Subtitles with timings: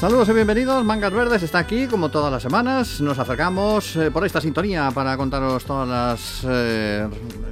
[0.00, 3.02] Saludos y bienvenidos, Mangas Verdes está aquí como todas las semanas.
[3.02, 7.06] Nos acercamos eh, por esta sintonía para contaros todas las eh,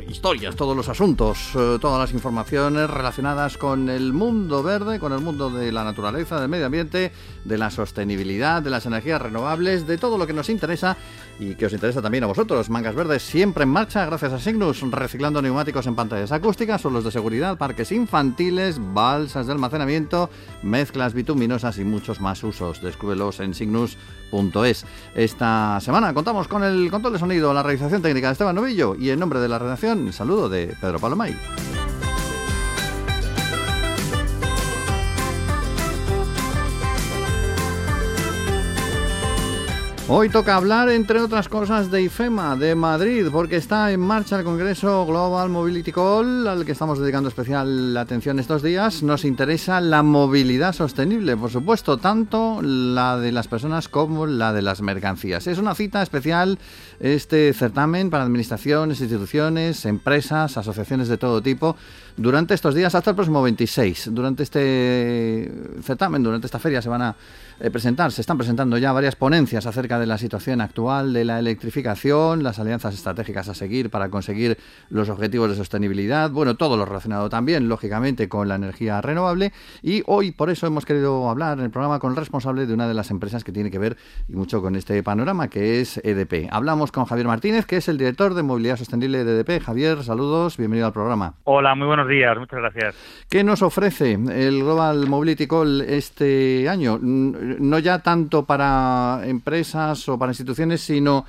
[0.08, 5.20] historias, todos los asuntos, eh, todas las informaciones relacionadas con el mundo verde, con el
[5.20, 7.12] mundo de la naturaleza, del medio ambiente,
[7.44, 10.96] de la sostenibilidad, de las energías renovables, de todo lo que nos interesa
[11.38, 12.70] y que os interesa también a vosotros.
[12.70, 17.10] Mangas Verdes siempre en marcha gracias a Signus, reciclando neumáticos en pantallas acústicas, suelos de
[17.10, 20.30] seguridad, parques infantiles, balsas de almacenamiento,
[20.62, 22.80] mezclas bituminosas y muchos más usos.
[22.82, 24.86] Descúbelos en signus.es.
[25.14, 29.10] Esta semana contamos con el control de sonido, la realización técnica de Esteban Novillo y
[29.10, 31.36] en nombre de la redacción, saludo de Pedro Palomay.
[40.10, 44.44] Hoy toca hablar, entre otras cosas, de IFEMA, de Madrid, porque está en marcha el
[44.44, 49.02] Congreso Global Mobility Call, al que estamos dedicando especial atención estos días.
[49.02, 54.62] Nos interesa la movilidad sostenible, por supuesto, tanto la de las personas como la de
[54.62, 55.46] las mercancías.
[55.46, 56.58] Es una cita especial
[57.00, 61.76] este certamen para administraciones, instituciones, empresas, asociaciones de todo tipo
[62.18, 64.10] durante estos días hasta el próximo 26.
[64.12, 65.50] Durante este
[65.82, 67.16] certamen, durante esta feria se van a
[67.60, 71.38] eh, presentar, se están presentando ya varias ponencias acerca de la situación actual de la
[71.38, 74.58] electrificación, las alianzas estratégicas a seguir para conseguir
[74.90, 79.52] los objetivos de sostenibilidad, bueno, todo lo relacionado también, lógicamente, con la energía renovable.
[79.82, 82.88] Y hoy, por eso, hemos querido hablar en el programa con el responsable de una
[82.88, 83.96] de las empresas que tiene que ver
[84.28, 86.48] y mucho con este panorama, que es EDP.
[86.50, 89.62] Hablamos con Javier Martínez, que es el director de movilidad sostenible de EDP.
[89.62, 91.34] Javier, saludos, bienvenido al programa.
[91.44, 93.26] Hola, muy buenos días, muchas gracias.
[93.30, 96.98] ¿Qué nos ofrece el Global Mobility Call este año?
[97.00, 101.24] No ya tanto para empresas o para instituciones, sino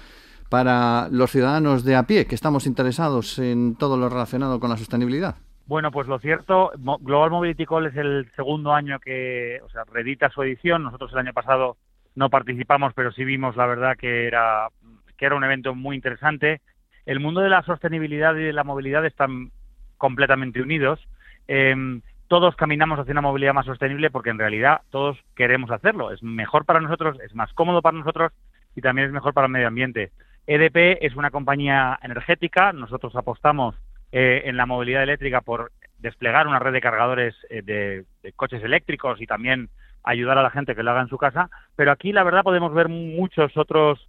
[0.49, 4.77] para los ciudadanos de a pie, que estamos interesados en todo lo relacionado con la
[4.77, 5.35] sostenibilidad.
[5.67, 10.29] Bueno, pues lo cierto, Global Mobility Call es el segundo año que, o sea, reedita
[10.29, 10.81] su edición.
[10.81, 11.77] Nosotros el año pasado
[12.15, 14.69] no participamos, pero sí vimos, la verdad, que era
[15.19, 16.61] que era un evento muy interesante.
[17.05, 19.51] El mundo de la sostenibilidad y de la movilidad están
[19.99, 20.99] completamente unidos.
[21.47, 26.11] Em, todos caminamos hacia una movilidad más sostenible porque en realidad todos queremos hacerlo.
[26.11, 28.31] Es mejor para nosotros, es más cómodo para nosotros
[28.75, 30.11] y también es mejor para el medio ambiente.
[30.47, 32.73] EDP es una compañía energética.
[32.73, 33.75] Nosotros apostamos
[34.11, 38.63] eh, en la movilidad eléctrica por desplegar una red de cargadores eh, de, de, coches
[38.63, 39.69] eléctricos y también
[40.03, 41.49] ayudar a la gente que lo haga en su casa.
[41.75, 44.07] Pero aquí, la verdad, podemos ver muchos otros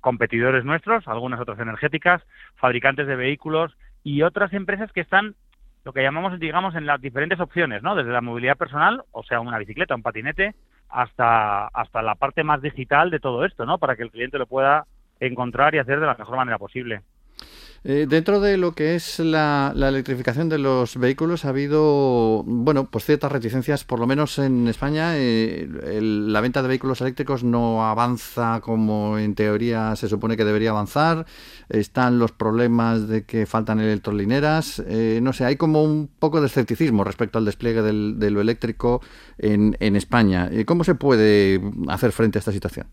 [0.00, 2.22] competidores nuestros, algunas otras energéticas,
[2.56, 3.76] fabricantes de vehículos
[4.08, 5.34] y otras empresas que están
[5.84, 7.94] lo que llamamos, digamos, en las diferentes opciones, ¿no?
[7.94, 10.54] Desde la movilidad personal, o sea, una bicicleta, un patinete,
[10.88, 13.76] hasta, hasta la parte más digital de todo esto, ¿no?
[13.76, 14.86] Para que el cliente lo pueda
[15.20, 17.02] encontrar y hacer de la mejor manera posible.
[17.84, 23.04] Eh, dentro de lo que es la, electrificación de los vehículos ha habido, bueno, pues
[23.04, 25.12] ciertas reticencias, por lo menos en España.
[25.16, 25.68] Eh,
[26.02, 31.26] la venta de vehículos eléctricos no avanza como en teoría se supone que debería avanzar.
[31.68, 34.82] Están los problemas de que faltan electrolineras.
[34.86, 39.00] Eh, no sé, hay como un poco de escepticismo respecto al despliegue de lo eléctrico
[39.38, 40.50] en, en España.
[40.66, 42.88] ¿Cómo se puede hacer frente a esta situación?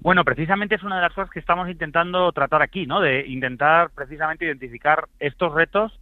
[0.00, 3.00] Bueno, precisamente es una de las cosas que estamos intentando tratar aquí, ¿no?
[3.00, 5.92] De intentar precisamente identificar estos retos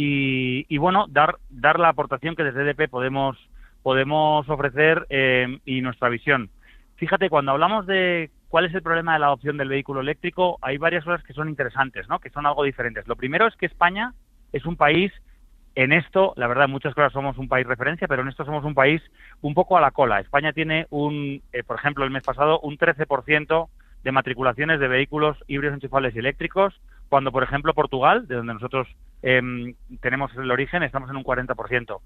[0.00, 3.36] y, bueno, dar, dar la aportación que desde EDP podemos,
[3.82, 6.50] podemos ofrecer eh, y nuestra visión.
[6.94, 10.78] Fíjate, cuando hablamos de cuál es el problema de la adopción del vehículo eléctrico, hay
[10.78, 12.20] varias cosas que son interesantes, ¿no?
[12.20, 13.08] Que son algo diferentes.
[13.08, 14.14] Lo primero es que España
[14.52, 15.12] es un país
[15.78, 18.64] en esto, la verdad, en muchas cosas somos un país referencia, pero en esto somos
[18.64, 19.00] un país
[19.42, 20.18] un poco a la cola.
[20.18, 23.68] España tiene un, eh, por ejemplo, el mes pasado, un 13%
[24.02, 26.74] de matriculaciones de vehículos híbridos enchufables y eléctricos,
[27.08, 28.88] cuando, por ejemplo, Portugal, de donde nosotros
[29.22, 32.00] em, tenemos el origen, estamos en un 40%.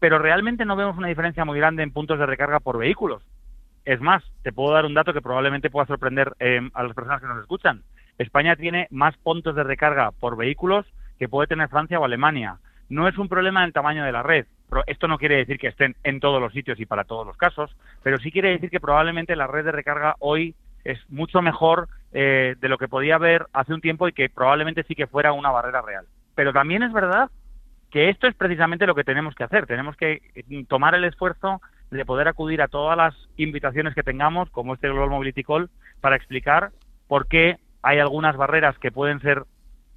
[0.00, 3.22] Pero realmente no vemos una diferencia muy grande en puntos de recarga por vehículos.
[3.84, 7.20] Es más, te puedo dar un dato que probablemente pueda sorprender em, a las personas
[7.20, 7.82] que nos escuchan.
[8.16, 10.86] España tiene más puntos de recarga por vehículos
[11.18, 12.56] que puede tener Francia o Alemania.
[12.88, 14.46] No es un problema del tamaño de la red.
[14.86, 17.74] Esto no quiere decir que estén en todos los sitios y para todos los casos,
[18.02, 20.54] pero sí quiere decir que probablemente la red de recarga hoy
[20.84, 24.84] es mucho mejor eh, de lo que podía haber hace un tiempo y que probablemente
[24.84, 26.06] sí que fuera una barrera real.
[26.34, 27.30] Pero también es verdad
[27.90, 29.66] que esto es precisamente lo que tenemos que hacer.
[29.66, 34.50] Tenemos que eh, tomar el esfuerzo de poder acudir a todas las invitaciones que tengamos,
[34.50, 35.70] como este Global Mobility Call,
[36.00, 36.70] para explicar
[37.06, 39.44] por qué hay algunas barreras que pueden ser,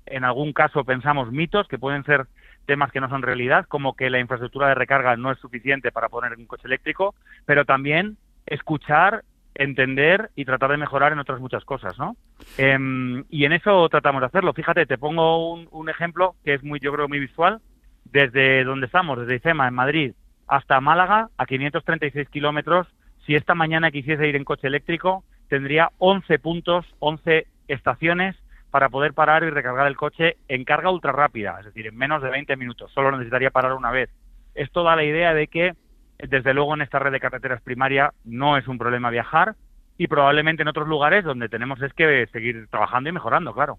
[0.05, 2.27] en algún caso pensamos mitos, que pueden ser
[2.65, 6.09] temas que no son realidad, como que la infraestructura de recarga no es suficiente para
[6.09, 7.15] poner un coche eléctrico,
[7.45, 9.23] pero también escuchar,
[9.53, 12.15] entender y tratar de mejorar en otras muchas cosas, ¿no?
[12.57, 14.53] Em, y en eso tratamos de hacerlo.
[14.53, 17.59] Fíjate, te pongo un, ejemplo que es muy, yo creo, muy visual.
[18.05, 20.13] Desde donde estamos, desde IFEMA, en Madrid,
[20.47, 22.87] hasta Málaga, a 536 kilómetros,
[23.25, 28.35] si esta mañana quisiese ir en coche eléctrico, tendría 11 puntos, 11 estaciones
[28.71, 32.23] para poder parar y recargar el coche en carga ultra rápida, es decir, en menos
[32.23, 32.91] de 20 minutos.
[32.93, 34.09] Solo necesitaría parar una vez.
[34.55, 35.73] Esto da la idea de que,
[36.17, 39.55] desde luego, en esta red de carreteras primaria no es un problema viajar
[39.97, 43.77] y probablemente en otros lugares donde tenemos es que seguir trabajando y mejorando, claro.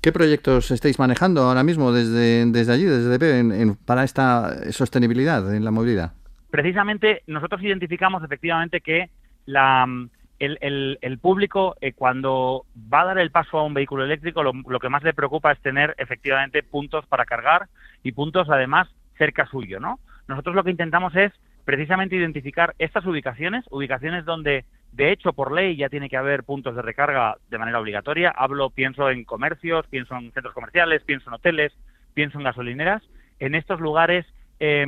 [0.00, 5.64] ¿Qué proyectos estáis manejando ahora mismo desde, desde allí, desde DP, para esta sostenibilidad en
[5.64, 6.12] la movilidad?
[6.50, 9.10] Precisamente nosotros identificamos efectivamente que
[9.46, 9.86] la,
[10.38, 14.80] el, el, público eh, cuando va a dar el paso a un vehículo eléctrico lo,
[14.80, 17.68] que más le preocupa es tener efectivamente puntos para cargar
[18.02, 19.98] y puntos además cerca suyo, ¿no?
[20.28, 21.32] Nosotros lo que intentamos es
[21.64, 26.76] precisamente identificar estas ubicaciones, ubicaciones donde de hecho por ley ya tiene que haber puntos
[26.76, 28.30] de recarga de manera obligatoria.
[28.30, 31.72] Hablo, pienso en comercios, pienso en centros comerciales, pienso en hoteles,
[32.14, 33.02] pienso en gasolineras.
[33.38, 34.26] En estos lugares
[34.60, 34.86] eh,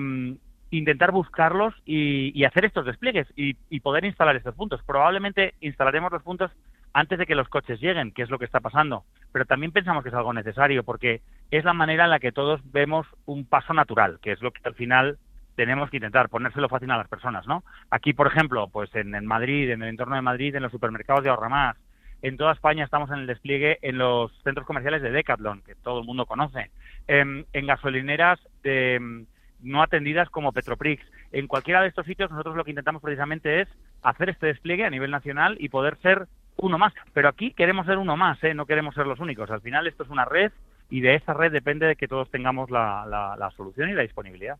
[0.71, 4.83] intentar buscarlos y, hacer estos despliegues y, poder instalar estos puntos.
[4.85, 6.51] Probablemente instalaremos los puntos
[6.93, 10.03] antes de que los coches lleguen, que es lo que está pasando, pero también pensamos
[10.03, 11.21] que es algo necesario porque
[11.51, 14.61] es la manera en la que todos vemos un paso natural, que es lo que
[14.65, 15.19] al final
[15.55, 17.65] tenemos que intentar ponérselo fácil a las personas, ¿no?
[17.91, 21.31] Aquí, por ejemplo, pues en, Madrid, en el entorno de Madrid, en los supermercados de
[21.31, 21.77] Ahorra Más,
[22.23, 26.01] en toda España estamos en el despliegue en los centros comerciales de Decathlon, que todo
[26.01, 26.71] el mundo conoce,
[27.07, 29.27] en gasolineras de
[29.63, 31.03] no atendidas como Petroprix.
[31.33, 33.69] En cualquiera de estos sitios nosotros lo que intentamos precisamente es
[34.03, 36.27] hacer este despliegue a nivel nacional y poder ser
[36.57, 36.93] uno más.
[37.13, 38.55] Pero aquí queremos ser uno más, ¿eh?
[38.55, 39.51] no queremos ser los únicos.
[39.51, 40.53] Al final esto es una red
[40.91, 44.57] y de esa red depende de que todos tengamos la, la, solución y la disponibilidad.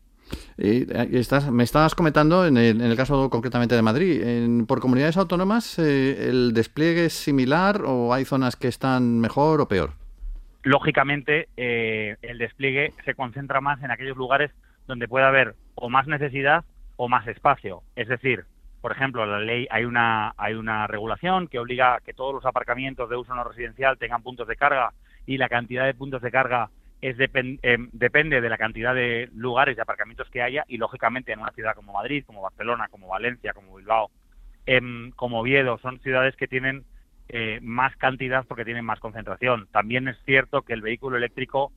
[0.57, 4.67] Y eh, estás, me estabas comentando, en el, en el caso concretamente de Madrid, en,
[4.67, 9.67] ¿por comunidades autónomas eh, el despliegue es similar o hay zonas que están mejor o
[9.67, 9.93] peor?
[10.61, 14.51] Lógicamente, el despliegue se concentra más en aquellos lugares
[14.89, 16.65] donde puede haber o más necesidad
[16.97, 17.83] o más espacio.
[17.95, 18.45] Es decir,
[18.81, 22.45] por ejemplo, la ley hay una hay una regulación que obliga a que todos los
[22.45, 24.91] aparcamientos de uso no residencial tengan puntos de carga
[25.27, 26.71] y la cantidad de puntos de carga
[27.01, 31.39] es eh, depende de la cantidad de lugares de aparcamientos que haya y lógicamente en
[31.39, 34.09] una ciudad como Madrid, como Barcelona, como Valencia, como Bilbao,
[34.65, 36.83] em, como Oviedo son ciudades que tienen
[37.29, 39.67] eh, más cantidad porque tienen más concentración.
[39.71, 41.71] También es cierto que el vehículo eléctrico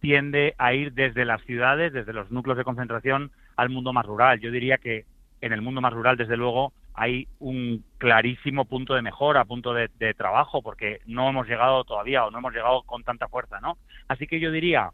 [0.00, 4.40] tiende a ir desde las ciudades, desde los núcleos de concentración, al mundo más rural.
[4.40, 5.04] Yo diría que
[5.40, 10.14] en el mundo más rural, desde luego, hay un clarísimo punto de mejora, punto de,
[10.14, 13.76] trabajo, porque no hemos llegado todavía o no hemos llegado con tanta fuerza, ¿no?
[14.08, 14.90] Así que yo diría,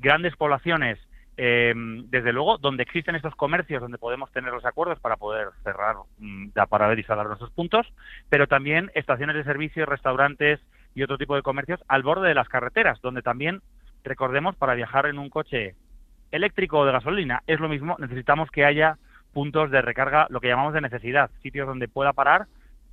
[0.00, 0.98] grandes poblaciones,
[1.36, 5.96] eh, desde luego, donde existen estos comercios, donde podemos tener los acuerdos para poder cerrar,
[6.18, 7.86] mm, para ver instalar nuestros puntos,
[8.28, 10.60] pero también estaciones de servicio, restaurantes
[10.94, 13.62] y otro tipo de comercios al borde de las carreteras, donde también
[14.04, 15.74] recordemos, para viajar en un coche
[16.30, 18.98] eléctrico o de gasolina es lo mismo, necesitamos que haya
[19.32, 22.46] puntos de recarga, lo que llamamos de necesidad, sitios donde pueda parar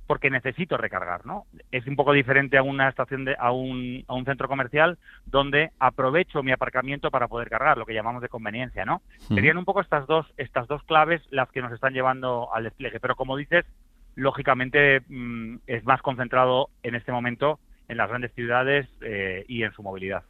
[0.06, 1.46] porque necesito recargar, ¿no?
[1.70, 5.70] Es un poco diferente a una estación de, a un, a un centro comercial donde
[5.78, 9.00] aprovecho mi aparcamiento para poder cargar, lo que llamamos de conveniencia, ¿no?
[9.28, 13.00] Serían un poco estas dos, estas dos claves las que nos están llevando al despliegue,
[13.00, 13.64] pero como dices,
[14.14, 19.72] lógicamente mm, es más concentrado en este momento en las grandes ciudades eh, y en
[19.72, 20.24] su movilidad.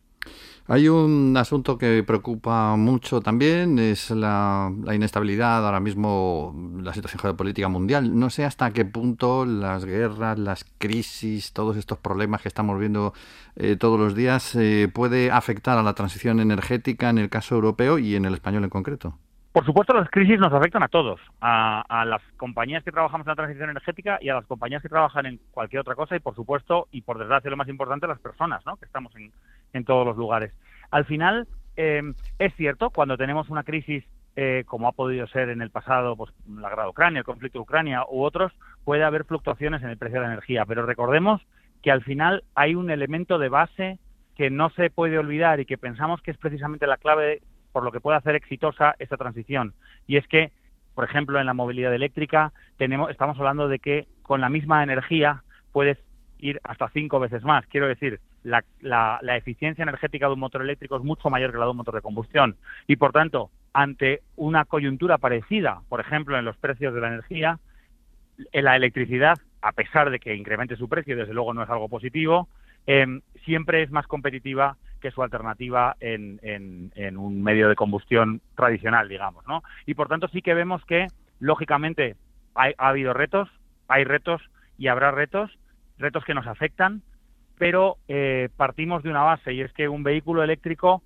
[0.68, 7.68] Hay un asunto que preocupa mucho también, es la, inestabilidad, ahora mismo la situación geopolítica
[7.68, 8.16] mundial.
[8.18, 13.12] No sé hasta qué punto las guerras, las crisis, todos estos problemas que estamos viendo
[13.56, 17.98] eh, todos los días eh, puede afectar a la transición energética en el caso europeo
[17.98, 19.18] y en el español en concreto.
[19.52, 23.36] Por supuesto, las crisis nos afectan a todos, a, las compañías que trabajamos en la
[23.36, 26.88] transición energética y a las compañías que trabajan en cualquier otra cosa y, por supuesto,
[26.90, 28.76] y por desgracia lo más importante, las personas, ¿no?
[28.76, 29.12] Que estamos
[29.74, 30.54] en, todos los lugares.
[30.90, 32.02] Al final, eh,
[32.38, 34.04] es cierto, cuando tenemos una crisis
[34.34, 37.58] eh, como ha podido ser en el pasado, pues la guerra de Ucrania, el conflicto
[37.58, 38.52] de Ucrania u otros,
[38.84, 40.64] puede haber fluctuaciones en el precio de la energía.
[40.64, 41.42] Pero recordemos
[41.82, 43.98] que al final hay un elemento de base
[44.34, 47.92] que no se puede olvidar y que pensamos que es precisamente la clave por lo
[47.92, 49.74] que puede hacer exitosa esta transición.
[50.06, 50.52] Y es que,
[50.94, 55.42] por ejemplo, en la movilidad eléctrica tenemos, estamos hablando de que con la misma energía
[55.72, 55.98] puedes
[56.38, 57.66] ir hasta cinco veces más.
[57.66, 61.64] Quiero decir, la, la, eficiencia energética de un motor eléctrico es mucho mayor que la
[61.64, 62.56] de un motor de combustión.
[62.86, 67.58] Y, por tanto, ante una coyuntura parecida, por ejemplo, en los precios de la energía,
[68.52, 71.88] en la electricidad, a pesar de que incremente su precio, desde luego no es algo
[71.88, 72.48] positivo,
[72.86, 79.46] eh, siempre es más competitiva que su alternativa en, un medio de combustión tradicional, digamos,
[79.46, 79.62] ¿no?
[79.84, 81.08] Y por tanto sí que vemos que,
[81.40, 82.16] lógicamente,
[82.54, 83.50] ha habido retos,
[83.88, 84.40] hay retos
[84.78, 85.50] y habrá retos,
[85.98, 87.02] retos que nos afectan,
[87.58, 91.02] pero eh, partimos de una base y es que un vehículo eléctrico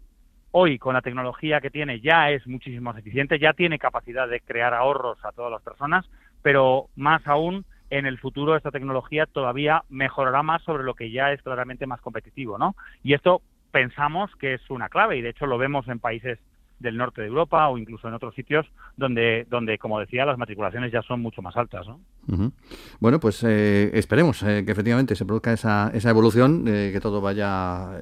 [0.52, 4.40] hoy con la tecnología que tiene ya es muchísimo más eficiente, ya tiene capacidad de
[4.40, 6.08] crear ahorros a todas las personas,
[6.42, 11.32] pero más aún en el futuro esta tecnología todavía mejorará más sobre lo que ya
[11.32, 12.74] es claramente más competitivo, ¿no?
[13.02, 13.42] Y esto
[13.76, 16.38] pensamos que es una clave y de hecho lo vemos en países
[16.78, 18.66] del norte de Europa o incluso en otros sitios
[18.96, 21.86] donde, donde como decía, las matriculaciones ya son mucho más altas.
[21.86, 22.52] ¿no?
[23.00, 27.20] Bueno, pues eh, esperemos eh, que efectivamente se produzca esa, esa evolución, eh, que todo
[27.20, 28.00] vaya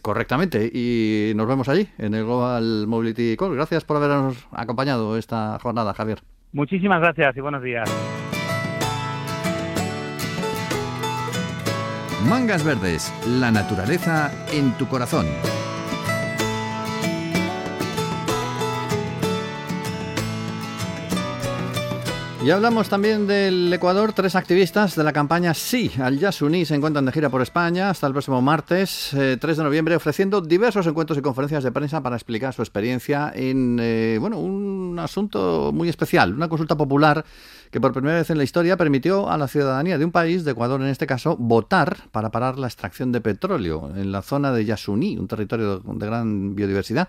[0.00, 3.54] correctamente y nos vemos allí en el Global Mobility Call.
[3.54, 6.20] Gracias por habernos acompañado esta jornada, Javier.
[6.52, 8.41] Muchísimas gracias y buenos días.
[12.28, 15.26] Mangas Verdes, la naturaleza en tu corazón.
[22.44, 24.12] Y hablamos también del Ecuador.
[24.12, 28.08] Tres activistas de la campaña Sí al Yasuní se encuentran de gira por España hasta
[28.08, 32.16] el próximo martes 3 eh, de noviembre, ofreciendo diversos encuentros y conferencias de prensa para
[32.16, 37.24] explicar su experiencia en eh, bueno, un asunto muy especial, una consulta popular
[37.72, 40.50] que por primera vez en la historia permitió a la ciudadanía de un país, de
[40.50, 44.66] Ecuador en este caso, votar para parar la extracción de petróleo en la zona de
[44.66, 47.08] Yasuní, un territorio de gran biodiversidad.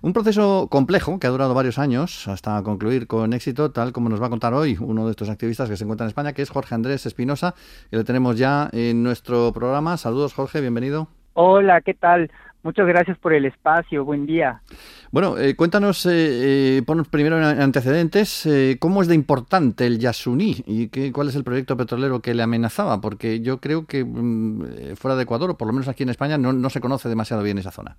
[0.00, 4.22] Un proceso complejo que ha durado varios años hasta concluir con éxito, tal como nos
[4.22, 6.48] va a contar hoy uno de estos activistas que se encuentra en España, que es
[6.48, 7.54] Jorge Andrés Espinosa,
[7.90, 9.98] que lo tenemos ya en nuestro programa.
[9.98, 11.08] Saludos, Jorge, bienvenido.
[11.34, 12.30] Hola, ¿qué tal?
[12.62, 14.04] Muchas gracias por el espacio.
[14.06, 14.62] Buen día.
[15.10, 19.98] Bueno, eh, cuéntanos, eh, eh ponos primero en antecedentes, eh, ¿cómo es de importante el
[19.98, 23.00] Yasuní y qué, cuál es el proyecto petrolero que le amenazaba?
[23.00, 26.36] Porque yo creo que mm, fuera de Ecuador, o por lo menos aquí en España,
[26.36, 27.96] no, no se conoce demasiado bien esa zona.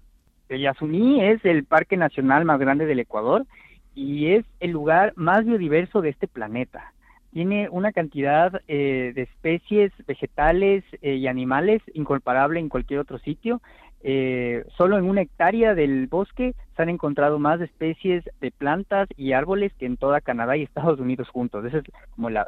[0.50, 3.48] El Yasuní es el parque nacional más grande del Ecuador
[3.96, 6.94] y es el lugar más biodiverso de este planeta
[7.32, 13.62] tiene una cantidad eh, de especies vegetales eh, y animales incomparable en cualquier otro sitio.
[14.02, 19.34] Eh, solo en una hectárea del bosque se han encontrado más especies de plantas y
[19.34, 21.66] árboles que en toda Canadá y Estados Unidos juntos.
[21.66, 21.84] Esa es
[22.16, 22.48] como la,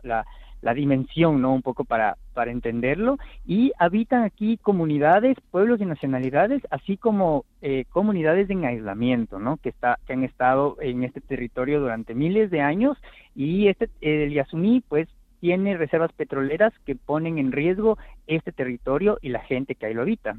[0.76, 1.54] dimensión, ¿no?
[1.54, 3.18] Un poco para, para entenderlo.
[3.46, 9.58] Y habitan aquí comunidades, pueblos y nacionalidades, así como eh, comunidades en aislamiento, ¿no?
[9.58, 12.98] Que, está, que han estado en este territorio durante miles de años.
[13.36, 15.10] Y este, el Yasuní, pues,
[15.42, 20.04] tiene reservas petroleras que ponen en riesgo este territorio y la gente que ahí lo
[20.04, 20.38] habita.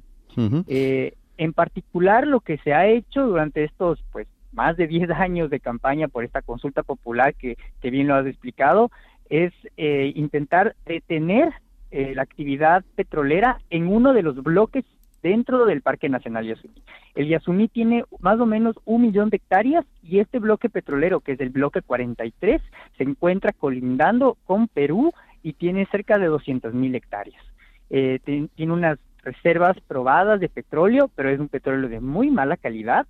[0.67, 5.51] Eh, en particular, lo que se ha hecho durante estos, pues, más de 10 años
[5.51, 8.91] de campaña por esta consulta popular que, que bien lo has explicado,
[9.29, 11.53] es eh, intentar detener
[11.91, 14.85] eh, la actividad petrolera en uno de los bloques
[15.23, 16.83] dentro del Parque Nacional Yasuní.
[17.15, 21.33] El Yasuní tiene más o menos un millón de hectáreas y este bloque petrolero, que
[21.33, 22.61] es el bloque 43,
[22.97, 25.13] se encuentra colindando con Perú
[25.43, 27.43] y tiene cerca de 200 mil hectáreas.
[27.91, 33.07] Eh, tiene unas reservas probadas de petróleo, pero es un petróleo de muy mala calidad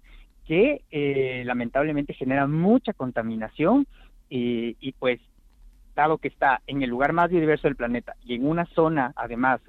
[0.47, 0.83] que
[1.47, 3.87] lamentablemente genera mucha contaminación
[4.29, 5.21] y pues
[5.95, 9.61] dado que está en el lugar más biodiverso del planeta y en una zona, además,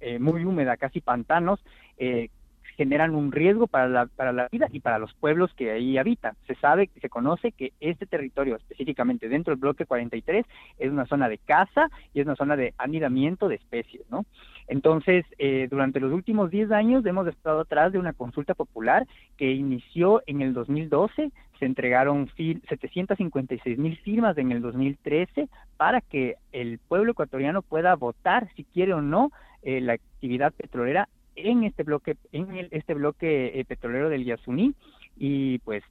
[0.00, 1.60] eh, muy húmeda, casi pantanos,
[1.98, 2.30] eh,
[2.76, 6.34] generan un riesgo para la, para la vida y para los pueblos que ahí habitan.
[6.46, 10.44] Se sabe, se conoce que este territorio, específicamente dentro del bloque 43,
[10.78, 14.24] es una zona de caza y es una zona de anidamiento de especies, ¿no?
[14.66, 19.52] Entonces, eh, durante los últimos 10 años hemos estado atrás de una consulta popular que
[19.52, 26.78] inició en el 2012, se entregaron 756 mil firmas en el 2013 para que el
[26.78, 29.30] pueblo ecuatoriano pueda votar si quiere o no
[29.62, 34.74] eh, la actividad petrolera en este bloque en este bloque eh, petrolero del Yasuní
[35.16, 35.82] y pues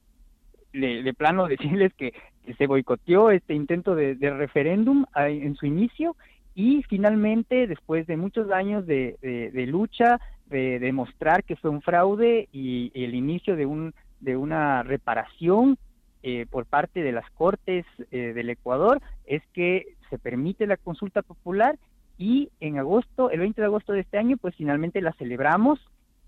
[0.72, 2.14] de, plano decirles que,
[2.58, 6.14] se boicoteó este intento de, referéndum en su inicio
[6.54, 9.16] y finalmente, después de muchos años de,
[9.66, 15.78] lucha, de demostrar que fue un fraude y, el inicio de, un, de una reparación
[16.22, 21.22] eh, por parte de las Cortes eh, del Ecuador, es que se permite la consulta
[21.22, 21.76] popular
[22.18, 25.80] y en agosto, el 20 de agosto de este año, pues finalmente la celebramos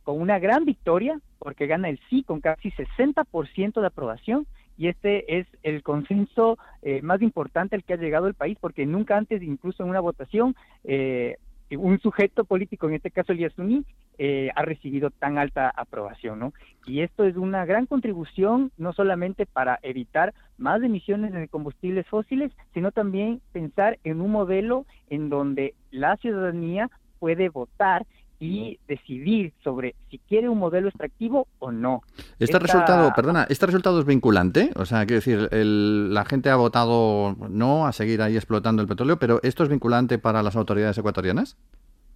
[0.02, 4.46] con una gran victoria, porque gana el sí con casi 60% de aprobación,
[4.78, 8.86] y este es el consenso eh, más importante al que ha llegado el país, porque
[8.86, 11.36] nunca antes, incluso en una votación, eh,
[11.74, 13.84] un sujeto político, en este caso el Yasuni,
[14.18, 16.52] eh, ha recibido tan alta aprobación, ¿no?
[16.86, 22.52] Y esto es una gran contribución, no solamente para evitar más emisiones de combustibles fósiles,
[22.72, 28.06] sino también pensar en un modelo en donde la ciudadanía puede votar
[28.38, 32.02] y decidir sobre si quiere un modelo extractivo o no.
[32.38, 34.70] Este resultado, perdona, ¿este resultado es vinculante?
[34.76, 39.18] O sea, quiero decir, la gente ha votado no a seguir ahí explotando el petróleo,
[39.18, 41.56] pero ¿esto es vinculante para las autoridades ecuatorianas?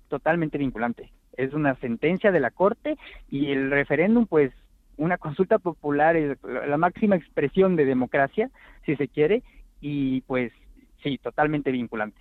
[0.09, 1.11] Totalmente vinculante.
[1.37, 2.99] Es una sentencia de la Corte
[3.31, 4.53] y el referéndum, pues,
[4.97, 8.51] una consulta popular es la máxima expresión de democracia,
[8.85, 9.43] si se quiere,
[9.81, 10.53] y pues
[11.03, 12.21] sí, totalmente vinculante.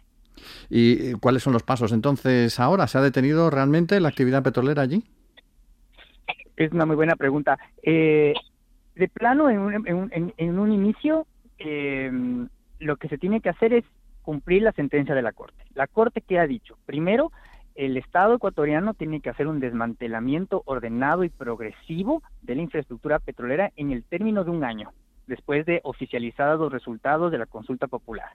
[0.69, 2.87] ¿Y cuáles son los pasos entonces ahora?
[2.87, 5.03] ¿Se ha detenido realmente la actividad petrolera allí?
[6.55, 7.57] Es una muy buena pregunta.
[7.83, 8.33] Eh,
[8.95, 11.25] de plano, en un, en, un inicio,
[11.57, 12.11] eh,
[12.79, 13.85] lo que se tiene que hacer es
[14.21, 15.63] cumplir la sentencia de la Corte.
[15.73, 17.31] La Corte que ha dicho, primero,
[17.75, 23.71] el Estado ecuatoriano tiene que hacer un desmantelamiento ordenado y progresivo de la infraestructura petrolera
[23.77, 24.91] en el término de un año
[25.29, 28.29] después de oficializados los resultados de la consulta popular.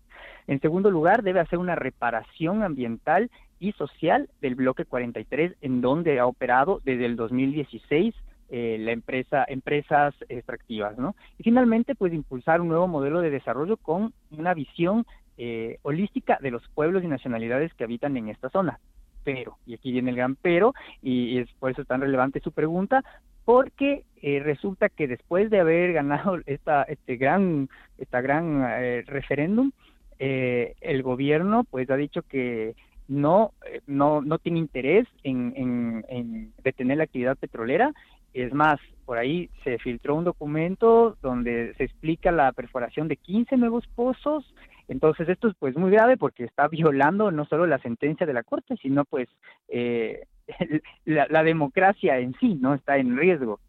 [0.46, 6.18] En segundo lugar, debe hacer una reparación ambiental y social del bloque 43, en donde
[6.18, 8.14] ha operado desde el 2016
[8.50, 11.16] eh, la empresa, empresas extractivas, ¿no?
[11.38, 16.50] Y finalmente, pues impulsar un nuevo modelo de desarrollo con una visión eh, holística de
[16.50, 18.78] los pueblos y nacionalidades que habitan en esta zona.
[19.24, 23.02] Pero, y aquí viene el gran pero, y es por eso tan relevante su pregunta,
[23.44, 29.72] porque eh, resulta que después de haber ganado esta este gran esta gran eh, referéndum
[30.18, 32.74] eh, el gobierno pues ha dicho que
[33.09, 33.52] no
[33.87, 37.92] no no tiene interés en, en, en, detener la actividad petrolera.
[38.33, 43.59] Es más por ahí se filtró un documento donde se explica la perforación de 15
[43.59, 44.54] nuevos pozos.
[44.88, 48.42] Entonces esto es pues muy grave porque está violando no solo la sentencia de la
[48.42, 49.28] corte sino pues
[49.68, 50.26] eh,
[51.04, 53.61] la, democracia en sí no está en riesgo.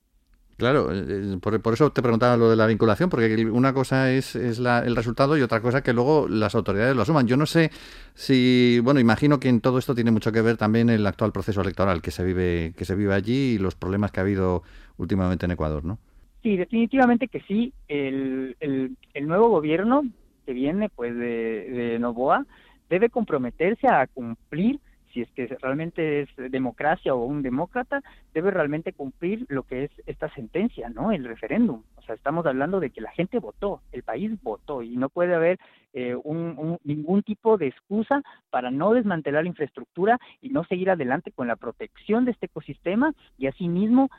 [0.57, 4.35] Claro, eh, eh, por, eso te preguntaba lo de la vinculación, porque una cosa es,
[4.35, 7.27] es el resultado y otra cosa que luego las autoridades lo asuman.
[7.27, 7.71] Yo no sé
[8.13, 11.61] si, bueno, imagino que en todo esto tiene mucho que ver también el actual proceso
[11.61, 14.63] electoral que se vive que se vive allí y los problemas que ha habido
[14.97, 15.99] últimamente en Ecuador, ¿no?
[16.41, 17.73] Sí, definitivamente que sí.
[17.89, 20.03] El, el, el nuevo gobierno
[20.45, 22.45] que viene, pues, de, de Novoa,
[22.89, 24.79] debe comprometerse a cumplir
[25.15, 29.91] si es que realmente es democracia o un demócrata, debe realmente cumplir lo que es
[30.05, 31.13] esta sentencia, ¿no?
[31.13, 31.83] El referéndum.
[31.95, 35.33] O sea, estamos hablando de que la gente votó, el país votó y no puede
[35.33, 35.57] haber
[35.93, 41.31] eh, un, ningún tipo de excusa para no desmantelar la infraestructura y no seguir adelante
[41.31, 44.09] con la protección de este ecosistema y asimismo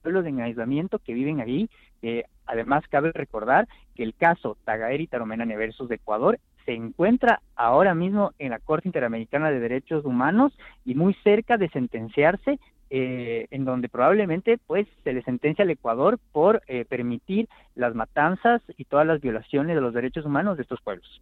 [0.00, 1.68] pueblos en aislamiento que viven ahí.
[2.46, 7.94] además, cabe recordar que el caso Tagaeri y Taromenane versus de Ecuador se encuentra ahora
[7.94, 10.52] mismo en la Corte Interamericana de Derechos Humanos
[10.84, 16.18] y muy cerca de sentenciarse, eh, en donde probablemente pues se le sentencia al Ecuador
[16.32, 20.80] por eh, permitir las matanzas y todas las violaciones de los derechos humanos de estos
[20.80, 21.20] pueblos.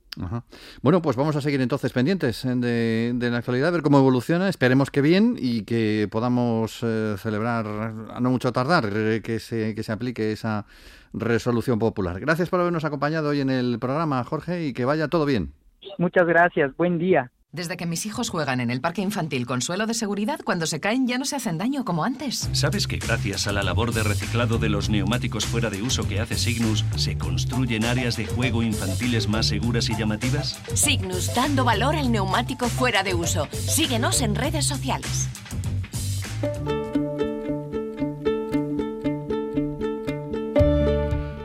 [0.83, 5.00] Bueno, pues vamos a seguir entonces pendientes de, la actualidad, ver cómo evoluciona, esperemos que
[5.00, 8.85] bien y que podamos eh, celebrar, a no mucho tardar,
[9.22, 10.66] que se, que se aplique esa
[11.12, 12.20] resolución popular.
[12.20, 15.52] Gracias por habernos acompañado hoy en el programa, Jorge, y que vaya todo bien.
[15.98, 17.31] Muchas gracias, buen día.
[17.57, 20.79] Desde que mis hijos juegan en el parque infantil con suelo de seguridad, cuando se
[20.79, 22.51] caen ya no se hacen daño como antes.
[22.53, 26.21] ¿Sabes que gracias a la labor de reciclado de los neumáticos fuera de uso que
[26.21, 30.61] hace Signus, se construyen áreas de juego infantiles más seguras y llamativas?
[30.75, 33.49] Signus, dando valor al neumático fuera de uso.
[33.53, 35.31] Síguenos en redes sociales.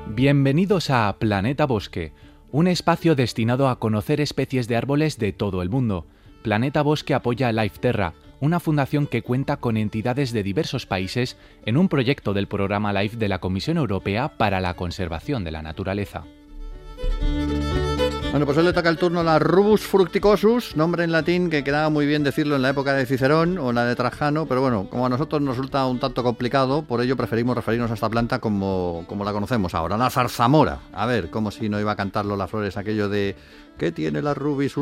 [0.09, 2.11] Bienvenidos a Planeta Bosque,
[2.51, 6.05] un espacio destinado a conocer especies de árboles de todo el mundo.
[6.43, 11.77] Planeta Bosque apoya Life Terra, una fundación que cuenta con entidades de diversos países en
[11.77, 16.23] un proyecto del programa LIFE de la Comisión Europea para la Conservación de la Naturaleza.
[18.31, 21.65] Bueno, pues hoy le toca el turno a la Rubus fructicosus, nombre en latín que
[21.65, 24.87] quedaba muy bien decirlo en la época de Cicerón o la de Trajano, pero bueno,
[24.89, 28.39] como a nosotros nos resulta un tanto complicado, por ello preferimos referirnos a esta planta
[28.39, 30.79] como, como la conocemos ahora, la zarzamora.
[30.93, 33.35] A ver, como si no iba a cantarlo las flores aquello de
[33.81, 34.75] ¿Qué tiene la rubis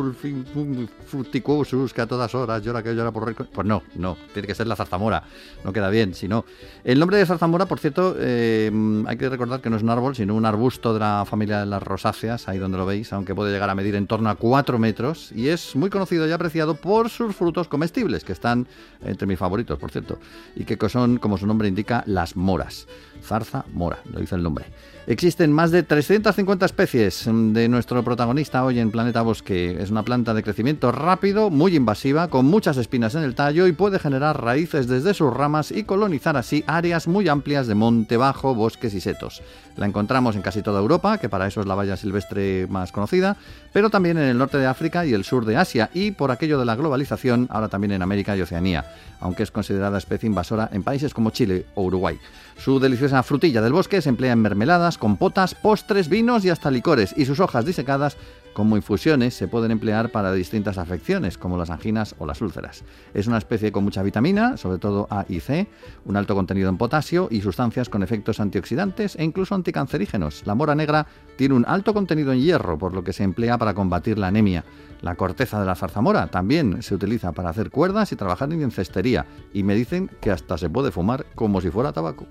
[1.06, 4.68] fruticosus que a todas horas llora que llora por Pues no, no, tiene que ser
[4.68, 5.24] la zarzamora,
[5.64, 6.44] no queda bien, si no.
[6.84, 8.70] El nombre de zarzamora, por cierto, eh,
[9.08, 11.68] hay que recordar que no es un árbol, sino un arbusto de la familia de
[11.68, 14.78] las rosáceas, ahí donde lo veis, aunque puede llegar a medir en torno a 4
[14.80, 18.68] metros, y es muy conocido y apreciado por sus frutos comestibles, que están
[19.02, 20.20] entre mis favoritos, por cierto,
[20.58, 22.86] y que son, como su nombre indica, las moras.
[23.24, 24.66] Zarza mora, lo dice el nombre.
[25.08, 29.78] Existen más de 350 especies de nuestro protagonista hoy en Planeta Bosque.
[29.80, 33.72] Es una planta de crecimiento rápido, muy invasiva, con muchas espinas en el tallo y
[33.72, 38.54] puede generar raíces desde sus ramas y colonizar así áreas muy amplias de monte bajo,
[38.54, 39.42] bosques y setos.
[39.78, 43.29] La encontramos en casi toda Europa, que para eso es la valla silvestre más conocida,
[43.74, 46.60] pero también en el norte de África y el sur de Asia y por aquello
[46.60, 48.86] de la globalización, ahora también en América y Oceanía,
[49.20, 52.18] aunque es considerada especie invasora en países como Chile o Uruguay.
[52.60, 57.14] Su deliciosa frutilla del bosque se emplea en mermeladas, compotas, postres, vinos y hasta licores,
[57.16, 58.18] y sus hojas disecadas
[58.52, 62.84] como infusiones se pueden emplear para distintas afecciones, como las anginas o las úlceras.
[63.14, 65.70] Es una especie con mucha vitamina, sobre todo A y C,
[66.04, 70.46] un alto contenido en potasio y sustancias con efectos antioxidantes e incluso anticancerígenos.
[70.46, 73.74] La mora negra tiene un alto contenido en hierro, por lo que se emplea para
[73.74, 74.66] combatir la anemia.
[75.02, 79.26] La corteza de la zarzamora también se utiliza para hacer cuerdas y trabajar en cestería,
[79.54, 82.26] y me dicen que hasta se puede fumar como si fuera tabaco.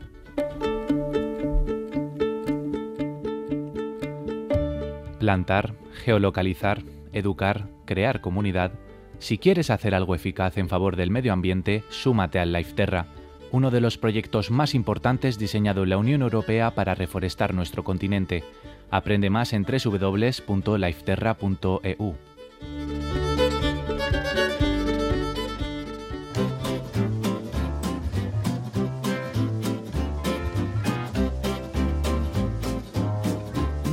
[5.19, 5.75] Plantar,
[6.05, 8.73] geolocalizar, educar, crear comunidad.
[9.19, 13.07] Si quieres hacer algo eficaz en favor del medio ambiente, súmate al Terra,
[13.51, 18.43] uno de los proyectos más importantes diseñado en la Unión Europea para reforestar nuestro continente.
[18.91, 22.17] Aprende más en www.lifeterra.eu.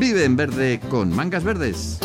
[0.06, 1.98] Vive en verde con mangas verdes.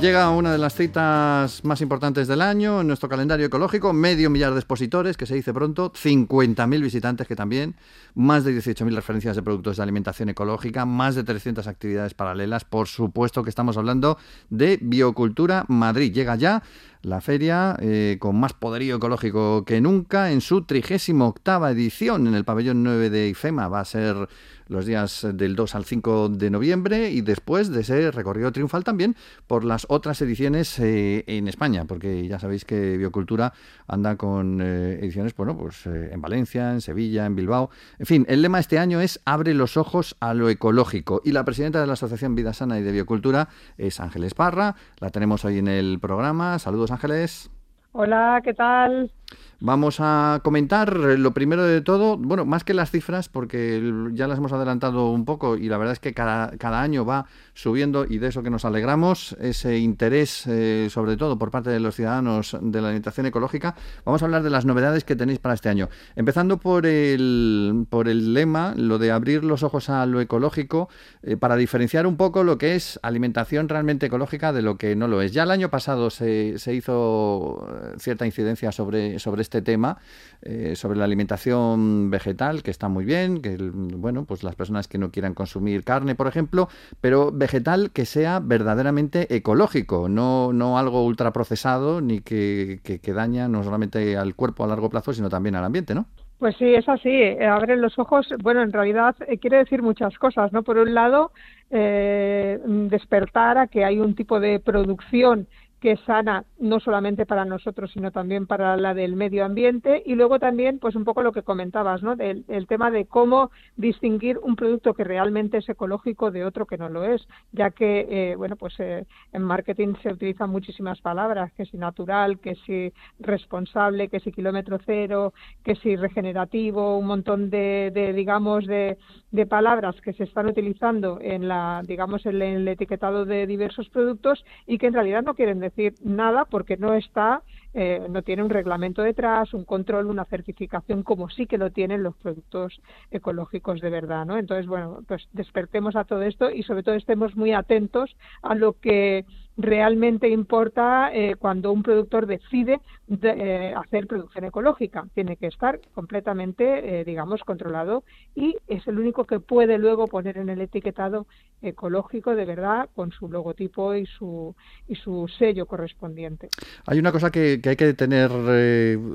[0.00, 4.52] Llega una de las citas más importantes del año en nuestro calendario ecológico, medio millar
[4.52, 7.76] de expositores, que se dice pronto, 50.000 visitantes que también,
[8.14, 12.88] más de 18.000 referencias de productos de alimentación ecológica, más de 300 actividades paralelas, por
[12.88, 14.18] supuesto que estamos hablando
[14.50, 16.12] de Biocultura Madrid.
[16.12, 16.62] Llega ya
[17.00, 20.30] la feria eh, con más poderío ecológico que nunca.
[20.30, 23.68] En su 38 edición en el pabellón 9 de IFEMA.
[23.68, 24.28] Va a ser
[24.68, 29.16] los días del 2 al 5 de noviembre y después de ese recorrido triunfal también
[29.46, 33.52] por las otras ediciones eh, en España, porque ya sabéis que Biocultura
[33.86, 37.70] anda con eh, ediciones, bueno, pues en Valencia, en Sevilla, en Bilbao.
[37.98, 41.44] En fin, el lema este año es Abre los ojos a lo ecológico y la
[41.44, 43.48] presidenta de la Asociación Vida Sana y de Biocultura
[43.78, 44.74] es Ángeles Parra.
[44.98, 46.58] La tenemos hoy en el programa.
[46.58, 47.50] Saludos Ángeles.
[47.92, 49.10] Hola, ¿qué tal?
[49.58, 53.80] Vamos a comentar lo primero de todo, bueno, más que las cifras, porque
[54.12, 57.24] ya las hemos adelantado un poco y la verdad es que cada, cada año va
[57.54, 61.80] subiendo y de eso que nos alegramos, ese interés eh, sobre todo por parte de
[61.80, 63.74] los ciudadanos de la alimentación ecológica.
[64.04, 65.88] Vamos a hablar de las novedades que tenéis para este año.
[66.16, 70.90] Empezando por el, por el lema, lo de abrir los ojos a lo ecológico,
[71.22, 75.08] eh, para diferenciar un poco lo que es alimentación realmente ecológica de lo que no
[75.08, 75.32] lo es.
[75.32, 79.98] Ya el año pasado se, se hizo eh, cierta incidencia sobre, sobre este tema,
[80.42, 84.98] eh, sobre la alimentación vegetal, que está muy bien, que bueno, pues las personas que
[84.98, 86.68] no quieran consumir carne, por ejemplo,
[87.00, 93.62] pero vegetal que sea verdaderamente ecológico, no, no algo ultraprocesado ni que, que, daña no
[93.62, 96.06] solamente al cuerpo a largo plazo, sino también al ambiente, ¿no?
[96.38, 97.08] Pues sí, es así.
[97.08, 98.28] Eh, abren los ojos.
[98.42, 100.62] Bueno, en realidad eh, quiere decir muchas cosas, ¿no?
[100.62, 101.32] Por un lado,
[101.70, 105.48] despertar a que hay un tipo de producción
[105.80, 110.02] que es sana no solamente para nosotros, sino también para la del medio ambiente.
[110.06, 112.16] Y luego también, pues un poco lo que comentabas, ¿no?
[112.16, 116.78] Del, el tema de cómo distinguir un producto que realmente es ecológico de otro que
[116.78, 121.52] no lo es, ya que, eh, bueno, pues eh, en marketing se utilizan muchísimas palabras,
[121.52, 125.32] que si natural, que si responsable, que si kilómetro cero,
[125.64, 128.96] que si regenerativo, un montón de, de digamos, de,
[129.30, 134.44] de palabras que se están utilizando en la, digamos, en el etiquetado de diversos productos
[134.66, 137.42] y que en realidad no quieren decir nada porque no está,
[137.74, 142.02] eh, no tiene un reglamento detrás, un control, una certificación como sí que lo tienen
[142.02, 144.38] los productos ecológicos de verdad, ¿no?
[144.38, 148.74] Entonces, bueno, pues despertemos a todo esto y sobre todo estemos muy atentos a lo
[148.74, 149.24] que
[149.56, 152.80] realmente importa eh, cuando un productor decide
[153.22, 155.06] eh, hacer producción ecológica.
[155.14, 160.48] Tiene que estar completamente, digamos, controlado y es el único que puede luego poner en
[160.48, 161.26] el etiquetado
[161.62, 164.54] ecológico de verdad con su logotipo y su,
[164.88, 166.48] y su sello correspondiente.
[166.86, 168.30] Hay una cosa que, hay que tener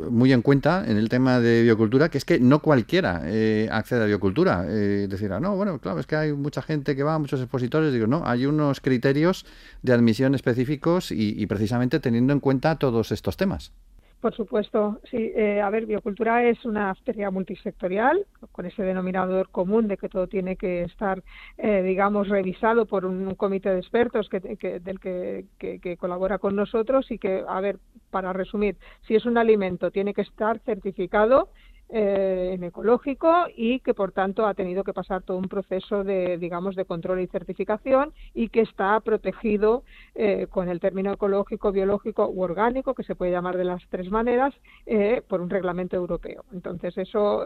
[0.10, 3.23] muy en cuenta en el tema de biocultura, que es que no cualquiera
[3.71, 4.63] accede a biocultura.
[4.63, 8.08] decir, ah, no, bueno, claro, es que hay mucha gente que va, muchos expositores, digo,
[8.08, 9.45] no, hay unos criterios
[9.84, 13.74] de admisión específicos y, precisamente teniendo en cuenta todos estos temas.
[14.22, 15.32] Por supuesto, sí.
[15.36, 20.28] Eh, a ver, biocultura es una feria multisectorial con ese denominador común de que todo
[20.28, 21.24] tiene que estar,
[21.58, 27.10] eh, digamos, revisado por un comité de expertos que, del que, que, colabora con nosotros
[27.10, 27.80] y que, a ver,
[28.12, 31.50] para resumir, si es un alimento tiene que estar certificado
[31.93, 36.38] eh, en ecológico y que por tanto ha tenido que pasar todo un proceso de
[36.38, 39.84] digamos de control y certificación y que está protegido
[40.15, 44.10] eh, con el término ecológico, biológico u orgánico que se puede llamar de las tres
[44.10, 44.54] maneras
[44.86, 46.45] eh, por un reglamento europeo.
[46.54, 47.45] Entonces eso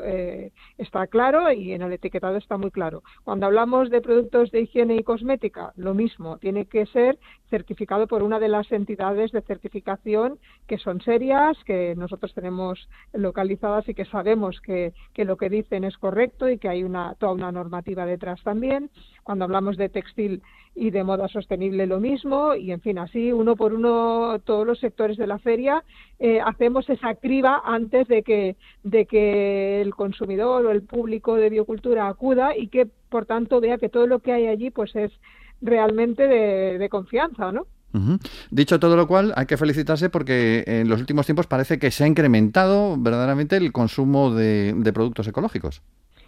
[0.78, 3.02] está claro y en el etiquetado está muy claro.
[3.24, 7.18] Cuando hablamos de productos de higiene y cosmética, lo mismo tiene que ser
[7.50, 13.88] certificado por una de las entidades de certificación que son serias, que nosotros tenemos localizadas
[13.90, 17.52] y que sabemos que, lo que dicen es correcto y que hay una, toda una
[17.52, 18.90] normativa detrás también.
[19.24, 20.42] Cuando hablamos de textil
[20.76, 24.78] y de moda sostenible lo mismo y en fin así uno por uno todos los
[24.80, 25.86] sectores de la feria
[26.20, 32.58] eh, hacemos esa criba antes de que el consumidor o el público de biocultura acuda
[32.58, 35.14] y que por tanto vea que todo lo que hay allí pues es
[35.62, 37.66] realmente de, confianza, ¿no?
[38.52, 42.04] Dicho todo lo cual, hay que felicitarse porque en los últimos tiempos parece que se
[42.04, 45.82] ha incrementado verdaderamente el consumo de productos ecológicos.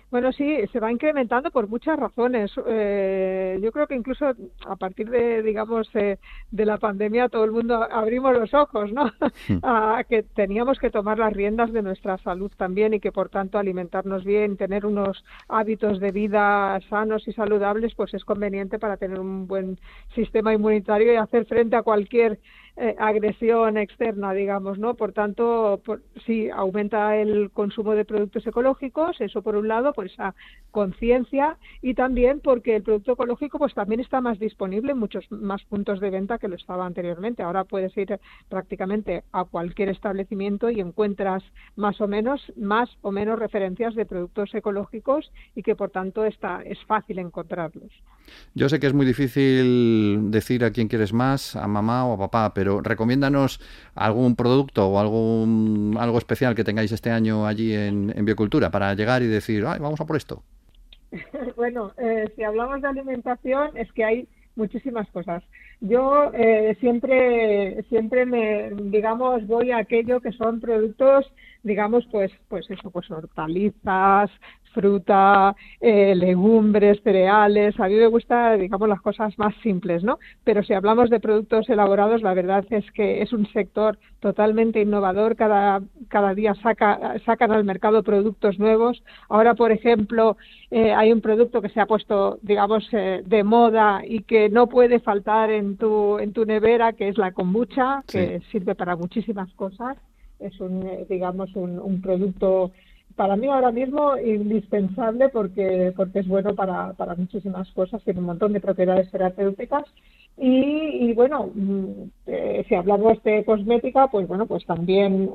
[0.10, 2.52] Bueno, sí, se va incrementando por muchas razones.
[2.66, 4.26] Eh, yo creo que incluso
[4.66, 6.18] a partir de, digamos, eh,
[6.50, 9.12] de la pandemia todo el mundo abrimos los ojos, ¿no?
[9.50, 9.58] Hmm.
[9.64, 13.58] a que teníamos que tomar las riendas de nuestra salud también y que por tanto
[13.58, 19.20] alimentarnos bien, tener unos hábitos de vida sanos y saludables, pues es conveniente para tener
[19.20, 19.78] un buen
[20.16, 22.40] sistema inmunitario y hacer frente a cualquier
[22.80, 24.94] eh, agresión externa, digamos, ¿no?
[24.94, 25.82] Por tanto,
[26.28, 30.36] sí, aumenta el consumo de productos ecológicos, eso por un lado, por esa
[30.70, 35.64] conciencia, y también porque el producto ecológico pues también está más disponible en muchos más
[35.64, 37.42] puntos de venta que lo estaba anteriormente.
[37.42, 41.44] Ahora puedes ir prácticamente a cualquier establecimiento y encuentras
[41.76, 46.62] más o menos, más o menos referencias de productos ecológicos y que por tanto está,
[46.64, 47.92] es fácil encontrarlos.
[48.54, 52.18] Yo sé que es muy difícil decir a quién quieres más, a mamá o a
[52.18, 53.60] papá, pero recomiéndanos
[53.96, 59.22] algún producto o algún, algo especial que tengáis este año allí en, Biocultura para llegar
[59.22, 60.44] y decir, Ay, vamos a por esto.
[61.56, 65.44] bueno, eh, si hablamos de alimentación, es que hay muchísimas cosas.
[65.80, 71.32] Yo eh, siempre, siempre me, digamos, voy a aquello que son productos,
[71.64, 74.32] digamos, pues, pues eso, pues hortalizas,
[74.78, 77.80] fruta, eh, legumbres, cereales.
[77.80, 80.20] A mí me gusta, digamos, las cosas más simples, ¿no?
[80.44, 85.36] Pero si hablamos de productos elaborados, la verdad es que es un sector totalmente innovador.
[85.36, 89.02] Cada, cada día saca, sacan al mercado productos nuevos.
[89.30, 90.38] Ahora, por ejemplo,
[90.70, 94.68] eh, hay un producto que se ha puesto, digamos, eh, de moda y que no
[94.68, 99.52] puede faltar en tu, en tu nevera, que es la kombucha, que sirve para muchísimas
[99.54, 99.98] cosas.
[100.40, 102.72] Es un, digamos, un, un producto
[103.18, 108.28] para mí ahora mismo indispensable porque, porque es bueno para, para muchísimas cosas, tiene un
[108.28, 109.84] montón de propiedades terapéuticas
[110.40, 115.32] y, bueno, mm, eh, si hablamos de cosmética, pues bueno, pues también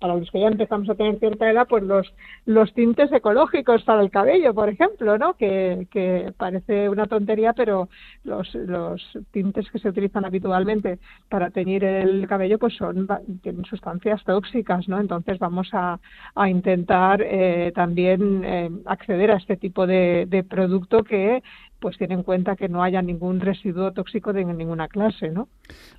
[0.00, 2.12] para los que ya empezamos a tener cierta edad, pues los,
[2.44, 5.34] los tintes ecológicos para el cabello, por ejemplo, ¿no?
[5.34, 7.88] Que, que parece una tontería, pero
[8.24, 9.00] los, los
[9.30, 13.06] tintes que se utilizan habitualmente para teñir el cabello, pues son
[13.42, 14.98] tienen sustancias tóxicas, ¿no?
[14.98, 16.00] Entonces vamos a,
[16.34, 21.42] a intentar eh, también eh, acceder a este tipo de producto que
[21.82, 25.48] pues tiene en cuenta que no haya ningún residuo tóxico de ninguna clase, ¿no?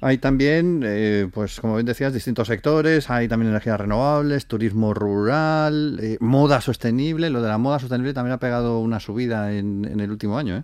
[0.01, 5.99] Hay también, eh, pues como bien decías, distintos sectores, hay también energías renovables, turismo rural,
[6.01, 9.99] eh, moda sostenible, lo de la moda sostenible también ha pegado una subida en, en
[9.99, 10.63] el último año, ¿eh?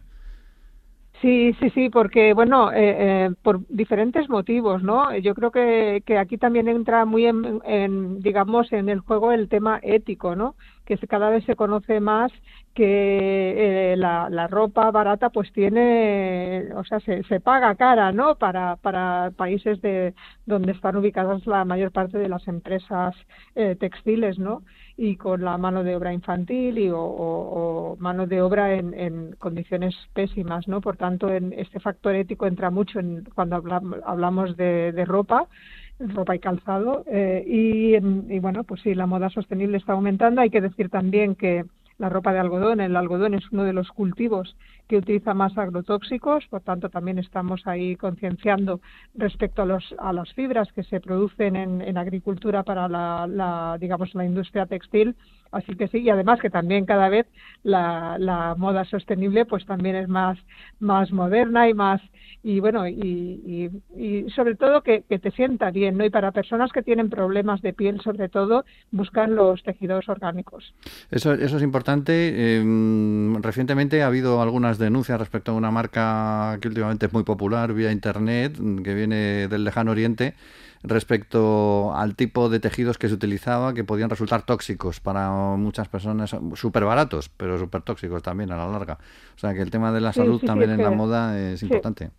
[1.21, 5.13] Sí, sí, sí, porque bueno, eh, eh, por diferentes motivos, ¿no?
[5.17, 9.79] Yo creo que, que aquí también entra muy en, digamos, en el juego el tema
[9.84, 10.55] ético, ¿no?
[10.97, 12.32] Que cada vez se conoce más
[12.73, 18.36] que eh, la, ropa barata pues tiene, o sea, se, se paga cara, ¿no?
[18.36, 20.13] Para, para países de
[20.45, 23.15] donde están ubicadas la mayor parte de las empresas
[23.56, 24.63] eh, textiles, ¿no?
[24.97, 29.95] Y con la mano de obra infantil y, o, mano de obra en, en, condiciones
[30.13, 30.82] pésimas, ¿no?
[30.82, 33.62] Por tanto, en este factor ético entra mucho en, cuando
[34.06, 35.47] hablamos de, de ropa
[35.99, 40.49] ropa y calzado eh, y, y, bueno pues sí la moda sostenible está aumentando hay
[40.49, 41.65] que decir también que
[41.99, 42.79] la ropa de algodón.
[42.79, 44.55] El algodón es uno de los cultivos
[44.88, 48.81] que utiliza más agrotóxicos, por tanto también estamos ahí concienciando
[49.13, 53.77] respecto a, los, a las fibras que se producen en, en agricultura para la, la,
[53.79, 55.15] digamos, la industria textil
[55.51, 57.25] Así que sí, y además que también cada vez
[57.63, 60.38] la, la moda sostenible pues también es más,
[60.79, 62.01] más moderna y más,
[62.41, 66.05] y bueno, y, y, sobre todo que, que, te sienta bien, ¿no?
[66.05, 70.73] Y para personas que tienen problemas de piel, sobre todo, buscan los tejidos orgánicos.
[71.12, 72.57] Eso, eso es importante.
[72.57, 77.73] Em, recientemente ha habido algunas denuncias respecto a una marca que últimamente es muy popular
[77.73, 80.35] vía Internet, que viene del lejano oriente,
[80.83, 86.35] respecto al tipo de tejidos que se utilizaba que podían resultar tóxicos para muchas personas,
[86.55, 88.97] súper baratos, pero súper tóxicos también a la larga.
[89.35, 92.11] O sea que el tema de la salud también en la moda es importante.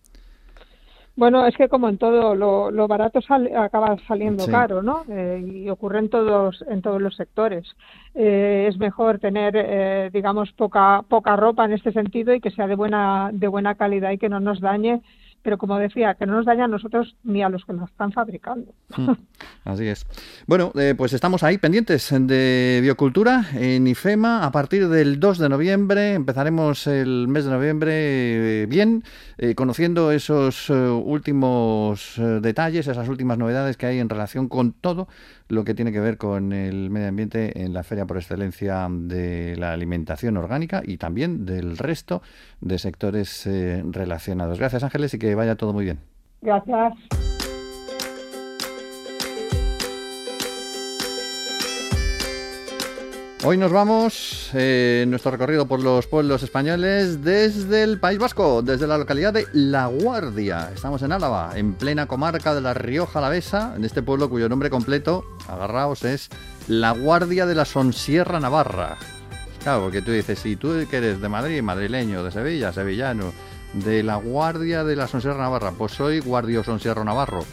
[1.17, 3.21] Bueno, es que como en todo, lo, barato
[3.59, 5.05] acaba saliendo caro, ¿no?
[5.09, 7.77] Eh, y ocurre en todos, en todos los sectores.
[8.15, 12.67] Eh, es mejor tener, eh, digamos, poca, poca ropa en este sentido y que sea
[12.67, 15.03] de buena, de buena calidad y que no nos dañe
[15.43, 18.13] pero como decía, que no nos daña a nosotros ni a los que nos están
[18.13, 18.73] fabricando.
[18.97, 19.11] Mm,
[19.65, 20.07] así es.
[20.47, 24.45] Bueno, eh, pues estamos ahí pendientes de biocultura en IFEMA.
[24.45, 27.93] A partir del 2 de noviembre empezaremos el mes de noviembre
[28.63, 29.03] eh, bien,
[29.39, 35.09] eh, conociendo esos últimos detalles, esas últimas novedades que hay en relación con todo
[35.51, 39.57] lo que tiene que ver con el medio ambiente en la Feria por Excelencia de
[39.57, 42.23] la Alimentación Orgánica y también del resto
[42.61, 44.59] de sectores eh, relacionados.
[44.59, 46.01] Gracias Ángeles y que vaya todo muy bien.
[46.41, 47.20] Gracias.
[53.43, 58.87] Hoy nos vamos eh, nuestro recorrido por los pueblos españoles desde el País Vasco, desde
[58.87, 60.71] la localidad de La Guardia.
[60.75, 64.69] Estamos en Álava, en plena comarca de la Rioja Alavesa, en este pueblo cuyo nombre
[64.69, 66.29] completo, agarraos, es
[66.69, 68.99] La Guardia de la Sonsierra Navarra.
[69.63, 73.33] Claro, porque tú dices, si tú que eres de Madrid, madrileño, de Sevilla, sevillano,
[73.73, 77.47] de La Guardia de la Sonsierra Navarra, pues soy Guardio Sonsierro Navarro.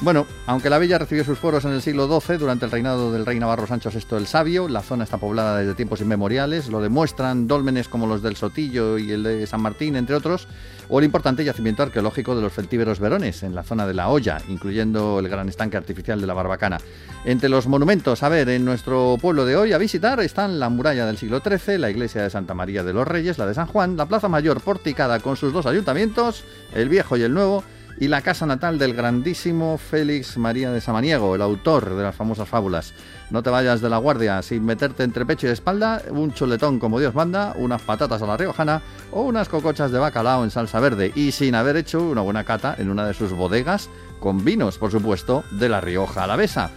[0.00, 3.26] Bueno, aunque la villa recibió sus foros en el siglo XII, durante el reinado del
[3.26, 7.48] rey Navarro Sancho VI el Sabio, la zona está poblada desde tiempos inmemoriales, lo demuestran
[7.48, 10.46] dólmenes como los del Sotillo y el de San Martín, entre otros,
[10.88, 14.40] o el importante yacimiento arqueológico de los celtíberos Verones, en la zona de la Olla,
[14.46, 16.78] incluyendo el gran estanque artificial de la Barbacana.
[17.24, 21.06] Entre los monumentos a ver en nuestro pueblo de hoy a visitar están la muralla
[21.06, 23.96] del siglo XIII, la iglesia de Santa María de los Reyes, la de San Juan,
[23.96, 27.64] la Plaza Mayor porticada con sus dos ayuntamientos, el viejo y el nuevo,
[28.00, 32.48] y la casa natal del grandísimo Félix María de Samaniego, el autor de las famosas
[32.48, 32.94] fábulas.
[33.30, 37.00] No te vayas de la guardia sin meterte entre pecho y espalda, un chuletón como
[37.00, 41.12] Dios manda, unas patatas a la riojana o unas cocochas de bacalao en salsa verde
[41.14, 44.90] y sin haber hecho una buena cata en una de sus bodegas con vinos, por
[44.90, 46.70] supuesto, de la Rioja Alavesa.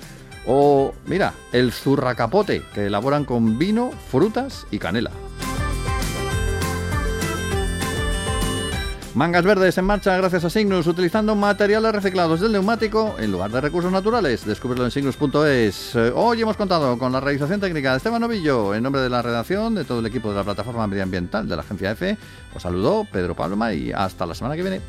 [0.48, 5.12] O, mira, el zurracapote, que elaboran con vino, frutas y canela.
[9.14, 13.60] Mangas verdes en marcha gracias a Signus, utilizando materiales reciclados del neumático en lugar de
[13.60, 14.46] recursos naturales.
[14.46, 15.96] Descúbrelo en signus.es.
[15.96, 18.74] Eh, hoy hemos contado con la realización técnica de Esteban Novillo.
[18.74, 21.62] En nombre de la redacción, de todo el equipo de la plataforma medioambiental de la
[21.62, 22.18] agencia EFE,
[22.56, 24.82] os saludó Pedro Paloma y hasta la semana que viene.